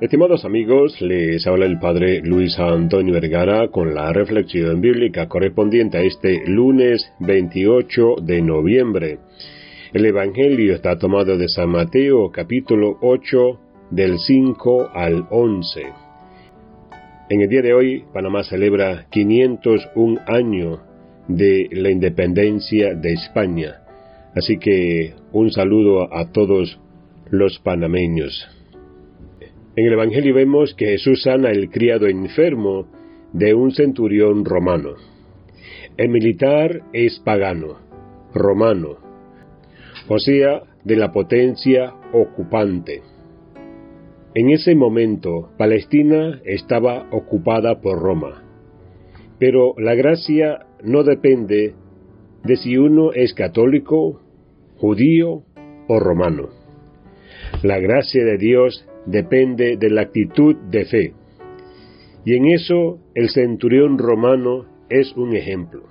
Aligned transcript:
Estimados 0.00 0.46
amigos, 0.46 0.98
les 1.02 1.46
habla 1.46 1.66
el 1.66 1.78
Padre 1.78 2.22
Luis 2.22 2.58
Antonio 2.58 3.12
Vergara 3.12 3.68
con 3.68 3.94
la 3.94 4.10
reflexión 4.14 4.80
bíblica 4.80 5.28
correspondiente 5.28 5.98
a 5.98 6.00
este 6.00 6.42
lunes 6.46 7.12
28 7.18 8.14
de 8.22 8.40
noviembre. 8.40 9.18
El 9.92 10.06
Evangelio 10.06 10.74
está 10.74 10.96
tomado 10.96 11.36
de 11.36 11.48
San 11.48 11.68
Mateo 11.68 12.30
capítulo 12.32 12.96
8 13.02 13.60
del 13.90 14.18
5 14.18 14.88
al 14.94 15.26
11. 15.28 15.82
En 17.28 17.42
el 17.42 17.48
día 17.50 17.60
de 17.60 17.74
hoy, 17.74 18.04
Panamá 18.14 18.42
celebra 18.42 19.04
501 19.10 20.18
años 20.26 20.80
de 21.28 21.68
la 21.72 21.90
independencia 21.90 22.94
de 22.94 23.12
España. 23.12 23.82
Así 24.34 24.56
que 24.56 25.12
un 25.32 25.50
saludo 25.50 26.08
a 26.10 26.32
todos 26.32 26.80
los 27.28 27.58
panameños. 27.58 28.59
En 29.76 29.86
el 29.86 29.92
Evangelio 29.92 30.34
vemos 30.34 30.74
que 30.74 30.86
Jesús 30.86 31.22
sana 31.22 31.50
el 31.50 31.70
criado 31.70 32.08
enfermo 32.08 32.88
de 33.32 33.54
un 33.54 33.70
centurión 33.70 34.44
romano. 34.44 34.94
El 35.96 36.08
militar 36.08 36.82
es 36.92 37.20
pagano, 37.20 37.78
romano, 38.34 38.96
o 40.08 40.18
sea, 40.18 40.62
de 40.82 40.96
la 40.96 41.12
potencia 41.12 41.94
ocupante. 42.12 43.02
En 44.34 44.50
ese 44.50 44.74
momento, 44.74 45.50
Palestina 45.56 46.40
estaba 46.44 47.06
ocupada 47.12 47.80
por 47.80 48.00
Roma. 48.00 48.42
Pero 49.38 49.74
la 49.78 49.94
gracia 49.94 50.66
no 50.82 51.04
depende 51.04 51.74
de 52.42 52.56
si 52.56 52.76
uno 52.76 53.12
es 53.12 53.34
católico, 53.34 54.20
judío 54.78 55.44
o 55.86 56.00
romano. 56.00 56.48
La 57.62 57.78
gracia 57.78 58.24
de 58.24 58.38
Dios 58.38 58.86
depende 59.06 59.76
de 59.76 59.90
la 59.90 60.02
actitud 60.02 60.56
de 60.70 60.84
fe. 60.84 61.14
Y 62.24 62.34
en 62.36 62.46
eso 62.46 62.98
el 63.14 63.30
centurión 63.30 63.98
romano 63.98 64.66
es 64.88 65.16
un 65.16 65.34
ejemplo. 65.34 65.84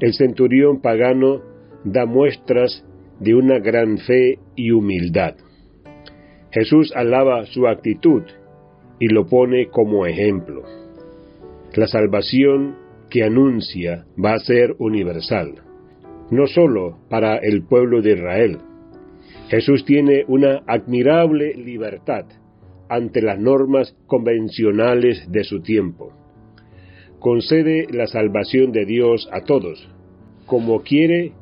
El 0.00 0.14
centurión 0.14 0.80
pagano 0.80 1.40
da 1.84 2.06
muestras 2.06 2.84
de 3.20 3.34
una 3.34 3.58
gran 3.58 3.98
fe 3.98 4.38
y 4.54 4.70
humildad. 4.70 5.34
Jesús 6.50 6.92
alaba 6.94 7.44
su 7.46 7.66
actitud 7.66 8.22
y 8.98 9.08
lo 9.08 9.26
pone 9.26 9.68
como 9.68 10.06
ejemplo. 10.06 10.62
La 11.74 11.86
salvación 11.86 12.76
que 13.10 13.22
anuncia 13.22 14.06
va 14.22 14.34
a 14.34 14.38
ser 14.38 14.74
universal, 14.78 15.54
no 16.30 16.46
sólo 16.46 16.98
para 17.08 17.36
el 17.36 17.62
pueblo 17.64 18.02
de 18.02 18.12
Israel, 18.12 18.58
Jesús 19.48 19.84
tiene 19.84 20.24
una 20.26 20.62
admirable 20.66 21.54
libertad 21.54 22.26
ante 22.88 23.22
las 23.22 23.38
normas 23.38 23.96
convencionales 24.06 25.30
de 25.30 25.44
su 25.44 25.60
tiempo. 25.60 26.12
Concede 27.20 27.86
la 27.90 28.06
salvación 28.06 28.72
de 28.72 28.84
Dios 28.84 29.28
a 29.32 29.42
todos, 29.42 29.88
como 30.46 30.82
quiere 30.82 31.32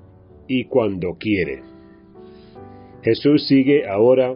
y 0.49 0.65
cuando 0.65 1.17
quiere. 1.19 1.62
Jesús 3.03 3.47
sigue 3.47 3.87
ahora 3.89 4.35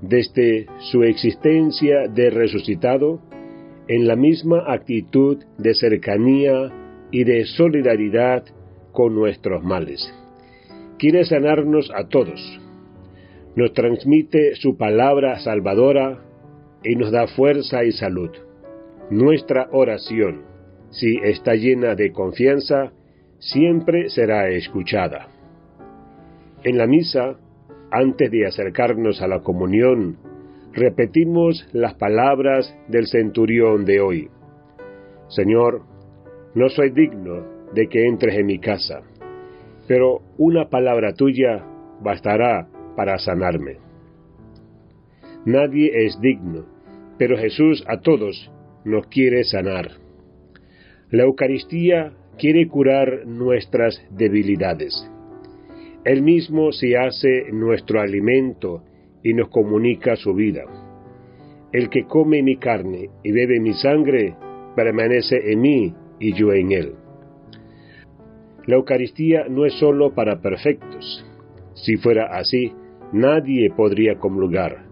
desde 0.00 0.66
su 0.90 1.02
existencia 1.02 2.08
de 2.08 2.30
resucitado 2.30 3.20
en 3.88 4.06
la 4.06 4.16
misma 4.16 4.64
actitud 4.66 5.38
de 5.58 5.74
cercanía 5.74 6.72
y 7.10 7.24
de 7.24 7.44
solidaridad 7.46 8.44
con 8.92 9.14
nuestros 9.14 9.62
males. 9.62 10.12
Quiere 10.98 11.24
sanarnos 11.24 11.90
a 11.94 12.08
todos 12.08 12.40
nos 13.56 13.72
transmite 13.72 14.54
su 14.56 14.76
palabra 14.76 15.38
salvadora 15.40 16.22
y 16.84 16.94
nos 16.94 17.10
da 17.10 17.26
fuerza 17.26 17.84
y 17.84 17.92
salud. 17.92 18.30
Nuestra 19.10 19.68
oración, 19.72 20.42
si 20.90 21.16
está 21.22 21.54
llena 21.54 21.94
de 21.94 22.12
confianza, 22.12 22.92
siempre 23.38 24.10
será 24.10 24.48
escuchada. 24.50 25.28
En 26.64 26.76
la 26.76 26.86
misa, 26.86 27.38
antes 27.90 28.30
de 28.30 28.46
acercarnos 28.46 29.22
a 29.22 29.26
la 29.26 29.40
comunión, 29.40 30.18
repetimos 30.74 31.66
las 31.72 31.94
palabras 31.94 32.76
del 32.88 33.06
centurión 33.06 33.86
de 33.86 34.00
hoy. 34.00 34.28
Señor, 35.28 35.82
no 36.54 36.68
soy 36.68 36.90
digno 36.90 37.42
de 37.72 37.88
que 37.88 38.06
entres 38.06 38.36
en 38.36 38.46
mi 38.46 38.58
casa, 38.58 39.00
pero 39.88 40.20
una 40.36 40.68
palabra 40.68 41.14
tuya 41.14 41.64
bastará 42.02 42.68
para 42.96 43.18
sanarme. 43.18 43.76
Nadie 45.44 46.06
es 46.06 46.20
digno, 46.20 46.64
pero 47.18 47.36
Jesús 47.36 47.84
a 47.86 48.00
todos 48.00 48.50
nos 48.84 49.06
quiere 49.06 49.44
sanar. 49.44 49.90
La 51.10 51.22
Eucaristía 51.22 52.12
quiere 52.38 52.66
curar 52.66 53.26
nuestras 53.26 54.02
debilidades. 54.10 55.08
Él 56.04 56.22
mismo 56.22 56.72
se 56.72 56.96
hace 56.96 57.50
nuestro 57.52 58.00
alimento 58.00 58.82
y 59.22 59.34
nos 59.34 59.48
comunica 59.48 60.16
su 60.16 60.34
vida. 60.34 60.64
El 61.72 61.90
que 61.90 62.04
come 62.04 62.42
mi 62.42 62.56
carne 62.56 63.10
y 63.22 63.32
bebe 63.32 63.60
mi 63.60 63.74
sangre 63.74 64.34
permanece 64.74 65.52
en 65.52 65.60
mí 65.60 65.94
y 66.20 66.32
yo 66.32 66.52
en 66.52 66.72
él. 66.72 66.94
La 68.66 68.76
Eucaristía 68.76 69.46
no 69.48 69.64
es 69.64 69.74
sólo 69.74 70.14
para 70.14 70.40
perfectos. 70.40 71.24
Si 71.74 71.96
fuera 71.96 72.36
así, 72.36 72.72
nadie 73.12 73.70
podría 73.70 74.18
comulgar, 74.18 74.86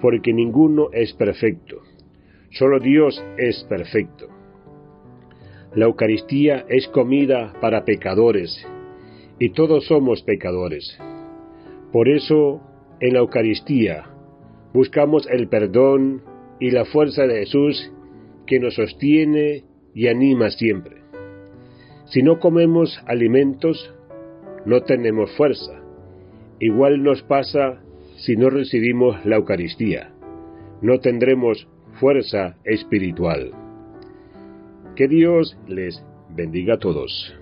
porque 0.00 0.32
ninguno 0.32 0.88
es 0.92 1.12
perfecto. 1.14 1.82
Solo 2.50 2.80
Dios 2.80 3.22
es 3.38 3.64
perfecto. 3.64 4.28
La 5.74 5.86
Eucaristía 5.86 6.64
es 6.68 6.86
comida 6.88 7.52
para 7.60 7.84
pecadores, 7.84 8.66
y 9.38 9.50
todos 9.50 9.86
somos 9.86 10.22
pecadores. 10.22 10.98
Por 11.92 12.08
eso, 12.08 12.60
en 13.00 13.14
la 13.14 13.20
Eucaristía, 13.20 14.04
buscamos 14.72 15.28
el 15.28 15.48
perdón 15.48 16.22
y 16.60 16.70
la 16.70 16.84
fuerza 16.84 17.26
de 17.26 17.40
Jesús 17.40 17.92
que 18.46 18.60
nos 18.60 18.74
sostiene 18.74 19.64
y 19.94 20.08
anima 20.08 20.50
siempre. 20.50 21.02
Si 22.06 22.22
no 22.22 22.38
comemos 22.38 23.00
alimentos, 23.06 23.92
no 24.66 24.82
tenemos 24.82 25.30
fuerza 25.36 25.83
Igual 26.60 27.02
nos 27.02 27.22
pasa 27.22 27.82
si 28.16 28.36
no 28.36 28.50
recibimos 28.50 29.24
la 29.26 29.36
Eucaristía. 29.36 30.12
No 30.82 31.00
tendremos 31.00 31.68
fuerza 32.00 32.56
espiritual. 32.64 33.50
Que 34.96 35.08
Dios 35.08 35.58
les 35.66 36.04
bendiga 36.30 36.74
a 36.74 36.78
todos. 36.78 37.34